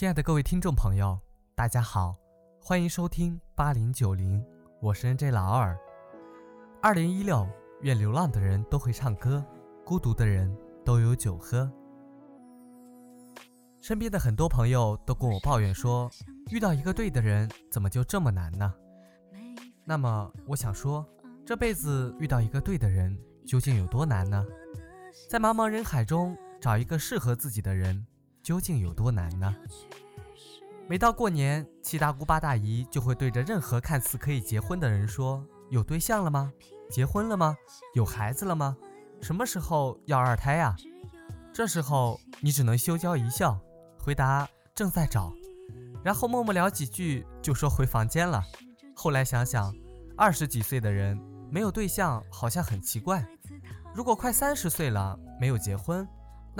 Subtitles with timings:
[0.00, 1.20] 亲爱的各位听众朋友，
[1.54, 2.16] 大家好，
[2.58, 4.42] 欢迎收听八零九零，
[4.80, 5.78] 我是 NJ 老二。
[6.80, 7.46] 二零一六，
[7.82, 9.44] 愿流浪的人都会唱歌，
[9.84, 11.70] 孤独的人都有酒喝。
[13.82, 16.10] 身边的很多朋友都跟我抱怨说，
[16.50, 18.72] 遇到一个对的人怎么就这么难呢？
[19.84, 21.06] 那么我想说，
[21.44, 23.14] 这辈子遇到一个对的人
[23.46, 24.42] 究竟有多难呢？
[25.28, 28.06] 在茫茫人海中找一个适合自己的人。
[28.50, 29.54] 究竟有多难呢？
[30.88, 36.52] 每到过年，七大姑八大姨就会对着任何看似可以结婚的人说：“有对象了吗？
[36.90, 37.56] 结婚了吗？
[37.94, 38.76] 有孩子了吗？
[39.22, 40.74] 什么时候要二胎呀？”
[41.54, 43.56] 这时候你只能羞娇一笑，
[44.00, 45.32] 回答：“正在找。”
[46.02, 48.42] 然后默默聊几句，就说回房间了。
[48.96, 49.72] 后来想想，
[50.16, 51.16] 二十几岁的人
[51.52, 53.24] 没有对象好像很奇怪。
[53.94, 56.04] 如果快三十岁了没有结婚，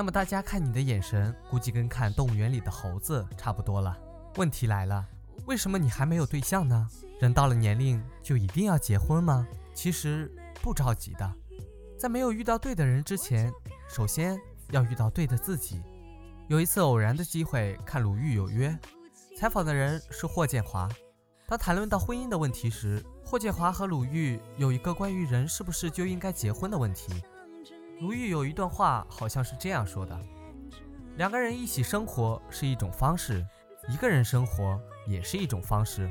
[0.00, 3.94] 那么大家看你的眼神，估计跟看动物园里的猴子差不多了。
[4.36, 5.06] 问题来了，
[5.44, 6.88] 为什么你还没有对象呢？
[7.20, 9.46] 人到了年龄就一定要结婚吗？
[9.74, 11.30] 其实不着急的，
[11.98, 13.52] 在没有遇到对的人之前，
[13.90, 15.82] 首先要遇到对的自己。
[16.48, 18.70] 有一次偶然的机会看《鲁豫有约》，
[19.38, 20.88] 采访的人是霍建华。
[21.46, 27.22] 当谈论到婚姻的问题时，霍建华和鲁豫有一个关于人是不是就应该结婚的问题。
[28.00, 30.18] 鲁豫有一段话，好像是这样说的：
[31.16, 33.46] 两个人一起生活是一种方式，
[33.88, 36.10] 一个人生活也是一种方式，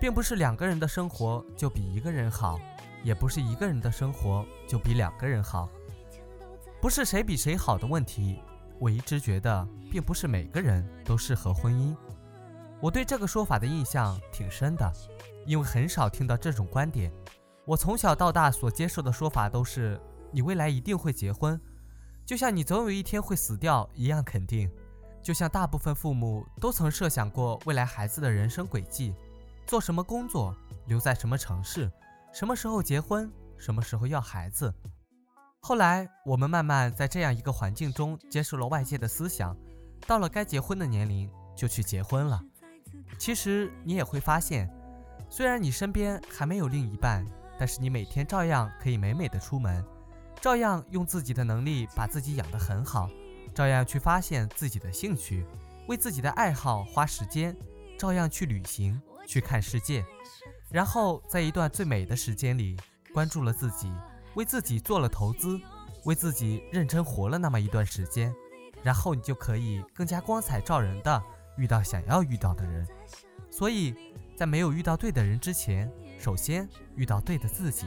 [0.00, 2.60] 并不是两个人的生活就比一个人好，
[3.02, 5.68] 也不是一个人的生活就比两个人好，
[6.80, 8.40] 不是谁比谁好的问题。
[8.78, 11.96] 我一直觉得，并不是每个人都适合婚姻。
[12.80, 14.92] 我对这个说法的印象挺深的，
[15.44, 17.12] 因为很少听到这种观点。
[17.64, 20.00] 我从小到大所接受的说法都是。
[20.32, 21.60] 你未来一定会结婚，
[22.24, 24.70] 就像你总有一天会死掉一样肯定。
[25.22, 29.12] 就像大部分父母都曾设想过未来孩子的人生轨迹，
[29.66, 30.54] 做什么工作，
[30.86, 31.90] 留在什么城市，
[32.32, 33.28] 什么时候结婚，
[33.58, 34.72] 什么时候要孩子。
[35.58, 39.56] 后来我们慢慢在这样一个环境中接受了外界的思想，
[40.06, 42.40] 到了该结婚的年龄就去结婚了。
[43.18, 44.70] 其实你也会发现，
[45.28, 47.26] 虽然你身边还没有另一半，
[47.58, 49.84] 但是你每天照样可以美美的出门。
[50.46, 53.10] 照样用自己的能力把自己养得很好，
[53.52, 55.44] 照样去发现自己的兴趣，
[55.88, 57.52] 为自己的爱好花时间，
[57.98, 60.06] 照样去旅行，去看世界，
[60.70, 62.78] 然后在一段最美的时间里，
[63.12, 63.92] 关注了自己，
[64.36, 65.60] 为自己做了投资，
[66.04, 68.32] 为自己认真活了那么一段时间，
[68.84, 71.20] 然后你就可以更加光彩照人的
[71.58, 72.86] 遇到想要遇到的人。
[73.50, 73.96] 所以
[74.36, 77.84] 在没有遇到对的人之前，首先遇到对的自己。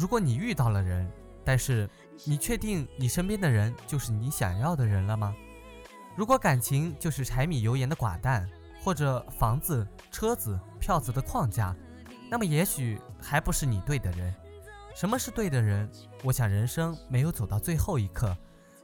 [0.00, 1.06] 如果你遇到了人，
[1.44, 1.86] 但是
[2.24, 5.36] 你确定你身边的人就是你想要的人了吗？
[6.16, 8.48] 如果感情就是柴米油盐的寡淡，
[8.82, 11.76] 或者房子、车子、票子的框架，
[12.30, 14.34] 那么也许还不是你对的人。
[14.94, 15.86] 什么是对的人？
[16.24, 18.34] 我想人生没有走到最后一刻，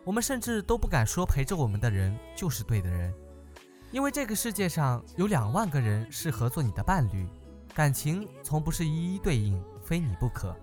[0.04, 3.10] 我们甚至都不敢说陪着我们的人就是对的人，
[3.90, 7.26] 因为这个世界上有两万个人适合做你的伴侣，
[7.74, 10.54] 感情从不是一一对应，非你不可。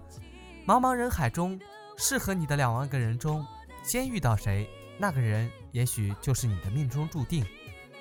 [0.65, 1.59] 茫茫人海中，
[1.97, 3.45] 适合你的两万个人中，
[3.83, 7.45] 先遇到谁，那个人也许就是你的命中注定。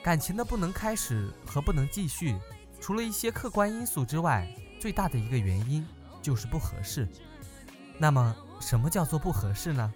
[0.00, 2.36] 感情的不能开始和不能继续，
[2.80, 4.46] 除了一些客观因素之外，
[4.78, 5.84] 最大的一个原因
[6.22, 7.08] 就是不合适。
[7.98, 9.92] 那么，什么叫做不合适呢？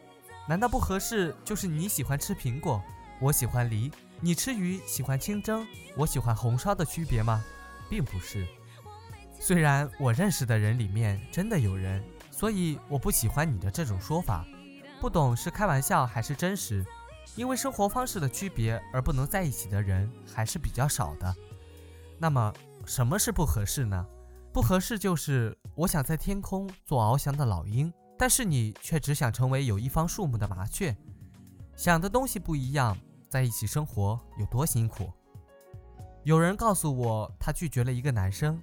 [0.49, 2.83] 难道不合适就是你喜欢吃苹果，
[3.21, 5.65] 我喜欢梨；你吃鱼喜欢清蒸，
[5.97, 7.45] 我喜欢红烧的区别吗？
[7.89, 8.45] 并不是。
[9.39, 12.03] 虽然我认识的人里面真的有人。
[12.37, 14.45] 所以我不喜欢你的这种说法，
[15.01, 16.85] 不懂是开玩笑还是真实，
[17.35, 21.35] 因为生活方式的区别而不能在一起的人还是比较少的。
[22.19, 22.53] 那么
[22.85, 24.07] 什么是不合适呢？
[24.53, 30.95] 不合适就是我想在天空做翱翔的老鹰，但是你却只想成为有一方树木的麻雀，
[31.75, 32.95] 想的东西不一样，
[33.31, 35.11] 在一起生活有多辛苦？
[36.23, 38.61] 有人告诉我，他拒绝了一个男生，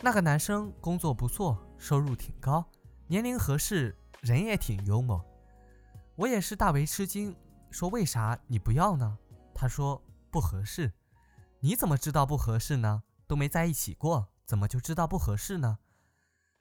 [0.00, 2.64] 那个男生工作不错，收入挺高。
[3.08, 5.24] 年龄合适，人也挺幽默，
[6.16, 7.36] 我也是大为吃惊，
[7.70, 9.16] 说为啥你不要呢？
[9.54, 10.92] 他说不合适。
[11.60, 13.04] 你怎么知道不合适呢？
[13.28, 15.78] 都没在一起过，怎么就知道不合适呢？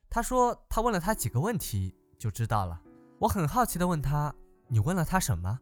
[0.08, 2.80] 他说他问了他几个问题就知道了。
[3.22, 4.36] 我很好奇的问他，
[4.68, 5.60] 你问了他什么？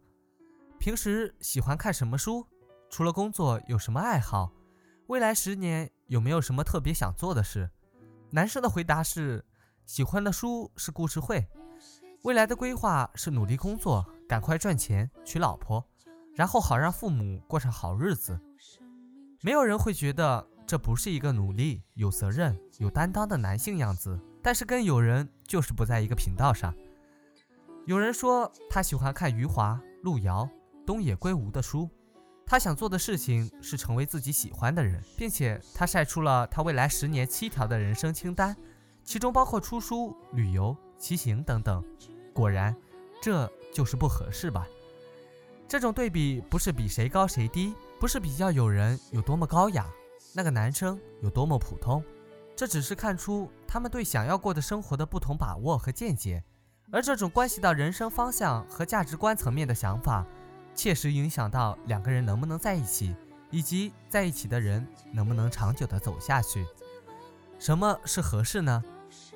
[0.79, 2.45] 平时喜欢看什么书？
[2.89, 4.51] 除了工作有什么爱好？
[5.07, 7.71] 未来十年有没有什么特别想做的事？
[8.31, 9.45] 男生的回答是。
[9.85, 11.45] 喜欢的书是故事会，
[12.23, 15.83] 未来的规划是努力工作，赶快赚钱，娶老婆。
[16.35, 18.39] 然后好让父母过上好日子。
[19.41, 26.73] 没有人会觉得这不是一个努力、有责任、有担当的男性样子，但是跟有人就是不在一个频道上。
[27.85, 30.49] 有人说他喜欢看余华、路遥、
[30.87, 31.89] 东野圭吾的书，
[32.45, 38.55] 他想做的事情是成为自己喜欢的人，并且他晒出了他未来十年七条的人生清单，
[39.03, 41.83] 其中包括出书、旅游、骑行等等。
[42.33, 42.75] 果然，
[43.21, 44.67] 这就是不合适吧？
[45.67, 49.87] 这种对比不是比谁高谁低，不是比较有人有多么高雅，
[50.33, 52.03] 那个男生有多么普通，
[52.55, 56.43] 这只是看出他们对想要过的生活的不同把握和见解，
[56.91, 60.25] 而这种关系到人生方向和价值观层面的想法，
[60.75, 63.15] 切实影响到两个人能不能在一起，
[63.49, 66.65] 以及在一起的人能不能长久的走下去。
[67.57, 68.83] 什么是合适呢？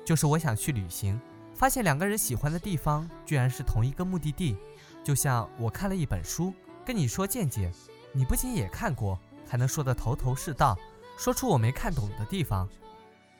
[0.08, 1.20] 就是我想去旅行。
[1.54, 4.56] 发现两个人喜欢的地方居然是同一个目的地，
[5.04, 6.50] 就像我看了一本书，
[6.82, 7.70] 跟你说见解，
[8.14, 10.78] 你不仅也看过，还能说得头头是道，
[11.18, 12.66] 说出我没看懂的地方。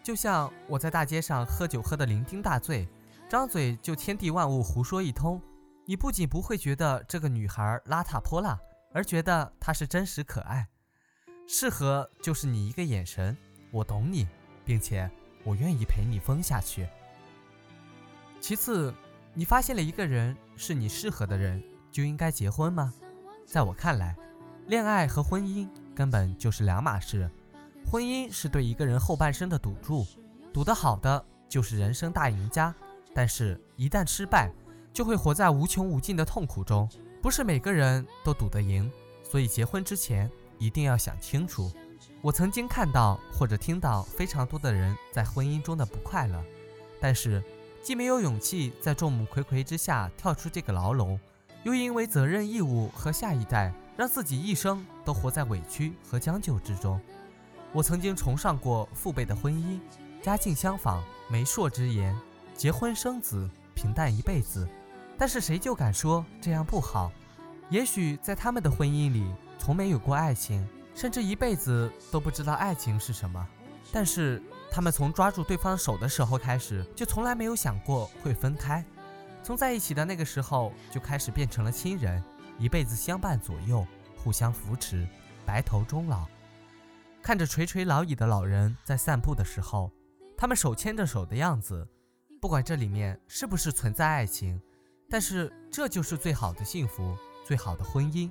[0.03, 2.87] 就像我在大街上喝酒喝得酩酊大醉，
[3.31, 5.41] 张嘴就天地万物胡说一通，
[5.87, 8.61] 你不仅不会觉得这个女孩邋遢泼辣，
[8.93, 10.69] 而觉得她是真实可爱。
[11.47, 13.35] 适合就是你一个眼神，
[13.71, 14.29] 我懂你，
[14.67, 15.11] 并且
[15.49, 16.87] 我愿意陪你疯下去。
[18.39, 18.93] 其次，
[19.33, 22.93] 你发现了一个人是你适合的人，就应该结婚吗？
[23.47, 24.15] 在我看来，
[24.67, 27.31] 恋爱和婚姻根本就是两码事。
[27.91, 30.06] 婚姻是对一个人后半生的赌注，
[30.53, 32.75] 赌得好的就是人生大赢家，
[33.15, 34.53] 但是一旦失败，
[34.93, 36.87] 就会活在无穷无尽的痛苦中。
[37.23, 38.93] 不是每个人都赌得赢，
[39.23, 41.73] 所以结婚之前一定要想清楚。
[42.20, 46.43] 我曾经看到或者听到非常多的人在婚姻中的不快乐，
[47.00, 47.43] 但是。
[47.81, 51.19] 既没有勇气在众目睽睽之下跳出这个牢笼，
[51.62, 57.00] 又因为责任义务和下一代，让自己一生都活在委屈和将就之中。
[57.73, 59.81] 我曾经崇尚过父辈的婚姻，
[60.21, 62.14] 家境相仿，媒妁之言，
[62.55, 64.69] 结婚生子，平淡一辈子。
[65.17, 67.11] 但是谁就敢说这样不好？
[67.71, 69.25] 也许在他们的婚姻里，
[69.56, 70.69] 从没有过爱情，
[70.99, 73.49] 甚至一辈子都不知道爱情是什么。
[73.93, 74.43] 但是。
[74.71, 78.85] 他们从抓住对方手的时候开始，就从来没有想过会分开。
[79.43, 82.23] 从在一起的那个时候，就开始变成了亲人，
[82.59, 83.85] 一辈子相伴左右，
[84.19, 85.09] 互相扶持，
[85.47, 86.27] 白头终老。
[87.23, 89.91] 看着垂垂老矣的老人在散步的时候，
[90.37, 91.89] 他们手牵着手的样子，
[92.43, 94.61] 不管这里面是不是存在爱情，
[95.09, 98.31] 但是这就是最好的幸福，最好的婚姻。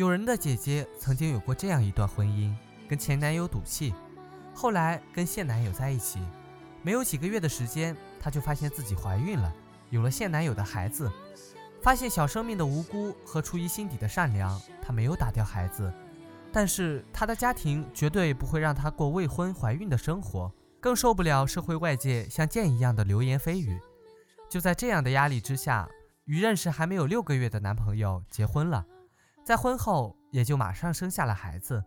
[0.00, 2.54] 有人的姐姐曾经有过这样一段婚姻，
[2.88, 3.92] 跟前男友赌气。
[4.54, 6.18] 后来跟现男友在一起，
[6.82, 9.54] 没有几个月的时间，她就发现自己怀孕了，
[9.90, 11.12] 有了现男友的孩子。
[11.82, 15.92] 发现小生命的无辜和出于心底的善良，她没有打掉孩子，
[16.50, 20.50] 但是她的家庭绝对不会让她过未婚怀孕的生活，
[20.80, 23.78] 更受不了社会外界像箭一样的流言蜚语。
[24.48, 25.86] 就在这样的压力之下，
[26.24, 28.86] 与认识还没有六个月的男朋友结婚了，
[29.44, 31.82] 在婚后也就马上生下了孩子，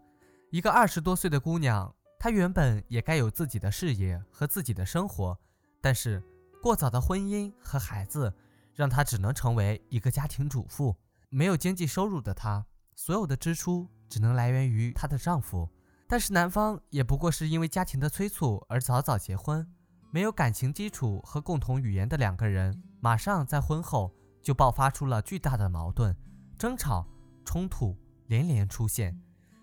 [0.49, 1.93] 一个二十多岁的姑娘。
[2.19, 5.37] 她原本也该有自己的事业和自己的生活，
[5.81, 6.23] 但是
[6.61, 8.33] 过早的婚姻和孩子
[8.73, 10.95] 让她只能成为一个家庭主妇。
[11.29, 15.67] 没有经济收入的她，所有的支出只能来源于她的丈夫。
[16.07, 19.67] 但是男方也不过是因为家庭的催促而早早结婚，
[20.11, 26.15] 没有感情基础和共同语言的两个人，马上在婚后就爆发出了巨大的矛盾、
[26.57, 27.05] 争吵、
[27.43, 27.95] 冲突
[28.27, 29.19] 连连出现。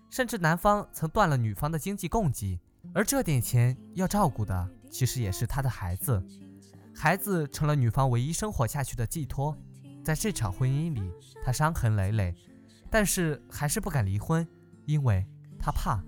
[0.09, 2.59] 甚至男方曾断了女方的经济供给，
[2.93, 6.21] 而这点钱要照顾的其实也是他的孩子，
[6.93, 9.57] 孩子成了女方唯一生活下去的寄托。
[10.03, 11.13] 在这场婚姻里，
[11.45, 12.35] 他伤痕累累，
[12.89, 14.45] 但是还是不敢离婚，
[14.85, 15.25] 因为
[15.57, 16.03] 他怕，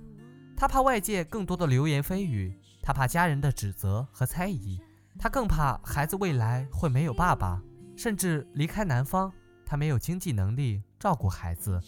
[0.57, 4.81] 他怕外界更多的流言蜚语，他怕家人的指责和猜疑，
[5.17, 7.61] 他更怕孩子未来会没有爸爸，
[7.95, 9.31] 甚至离开男方，
[9.65, 11.81] 他没有经济能力照顾孩子。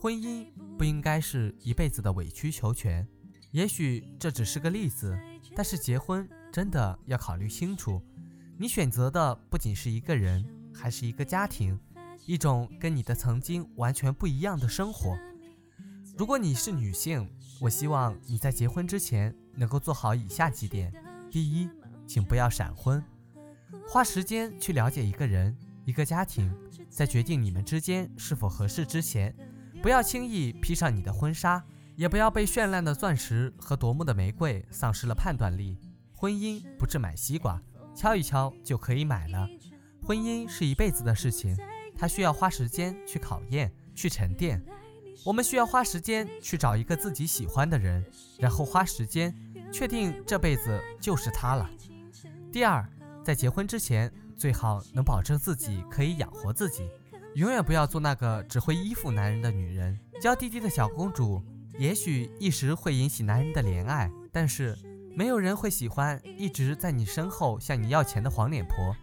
[0.00, 0.46] 婚姻
[0.78, 3.06] 不应该是一辈子的委曲求全，
[3.50, 5.14] 也许这只是个例子，
[5.54, 8.00] 但是结婚真的要考虑清楚。
[8.56, 11.78] 你选择的不仅是一个人，还是一个家庭，
[12.24, 15.14] 一种跟你的曾经完全不一样的生活。
[16.16, 20.90] 如果你是女性，我希望你在结婚之前能够做好以下几点：
[21.30, 21.68] 第一，
[22.06, 23.04] 请不要闪婚，
[23.86, 25.54] 花时间去了解一个人、
[25.86, 26.52] 一个家庭，
[26.90, 29.32] 在决定你们之间是否合适之前。
[29.80, 31.64] 不要轻易披上你的婚纱，
[31.94, 35.78] 也不要被绚烂的钻石和夺目的玫瑰丧失了判断力。
[36.12, 37.62] 婚姻不是买西瓜，
[37.94, 39.48] 敲一敲就可以买了。
[40.02, 41.56] 婚姻是一辈子的事情，
[41.96, 44.60] 它需要花时间去考验、去沉淀。
[45.24, 48.04] 我们需要花时间去找一个自己喜欢的人，
[48.40, 49.32] 然后花时间
[49.72, 51.70] 确定这辈子就是他了。
[52.50, 52.84] 第二，
[53.22, 56.88] 在结婚之前，最好能保证自己可以养活自己，
[57.34, 59.98] 永远不要做那个只会依附男人的女人。
[60.20, 61.42] 娇滴滴的小公主，
[61.78, 64.76] 也许一时会引起男人的怜爱，但是
[65.14, 68.94] 没有人会喜欢一直在你身后向你要钱的黄脸婆。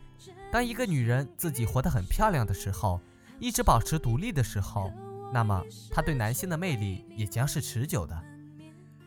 [0.51, 2.99] 当一个女人自己活得很漂亮的时候，
[3.39, 4.91] 一直保持独立的时候。
[5.33, 8.23] 那么，她对男性的魅力也将是持久的。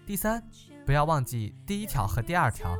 [0.05, 0.43] 第三，
[0.85, 2.77] 不要忘记第一条和第二条。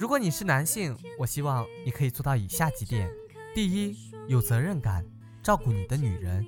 [0.00, 3.12] 如果你是男性，我希望你可以做到以下几点：
[3.54, 5.04] 第一，有责任感，
[5.42, 6.42] 照顾你的女人；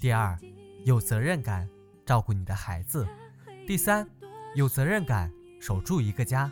[0.00, 0.38] 第二，
[0.84, 1.68] 有责任感，
[2.06, 3.04] 照顾你的孩子；
[3.66, 4.08] 第三，
[4.54, 5.28] 有责任感，
[5.60, 6.48] 守住一个家。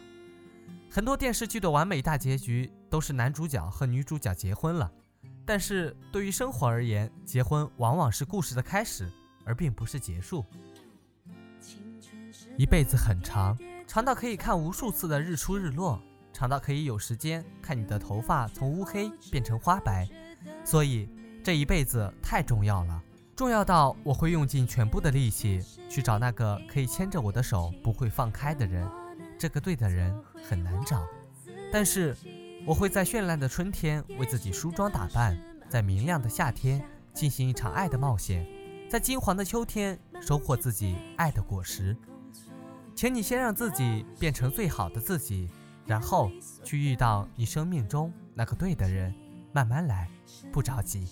[0.91, 4.91] 很多电视剧的完美大结局都是男主角和女主角结婚了。
[5.47, 9.09] 但是对于生活而言，结婚往往是故事的开始，
[9.45, 10.45] 而并不是结束。
[12.59, 13.57] 一辈子很长，
[13.87, 16.03] 长到可以看无数次的日出日落，
[16.43, 20.09] 长到可以有时间看你的头发从乌黑变成花白。
[20.65, 21.09] 所以
[21.41, 23.01] 这一辈子太重要了，
[23.37, 28.85] 重要到我会用尽全部的力气去找那个可以牵着我的手不会放开的人。
[29.39, 31.07] 这个对的人很难找，
[31.73, 32.17] 但是。
[32.65, 35.37] 我会在绚烂的春天为自己梳妆打扮，
[35.69, 36.81] 在明亮的夏天
[37.13, 38.47] 进行一场爱的冒险，
[38.89, 41.97] 在金黄的秋天收获自己爱的果实。
[42.95, 45.51] 请你先让自己变成最好的自己，
[45.87, 46.31] 然后
[46.65, 49.15] 去遇到你生命中那个对的人，
[49.53, 50.09] 慢慢来，
[50.53, 51.07] 不着急。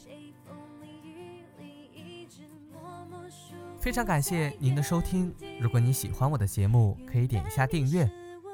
[3.80, 8.10] 非常感谢您的收听，如果你喜欢我的节目，可以点一下订阅。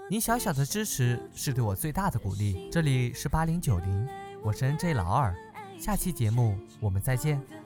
[0.08, 2.68] 您小小的支持是对我最大的鼓励。
[2.70, 4.08] 这里是八零九零，
[4.40, 5.34] 我是 N J 老二，
[5.78, 7.65] 下期节目我们再见。